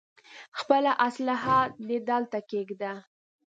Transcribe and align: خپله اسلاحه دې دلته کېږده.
خپله 0.59 0.91
اسلاحه 1.07 1.59
دې 1.87 1.97
دلته 2.09 2.39
کېږده. 2.49 2.93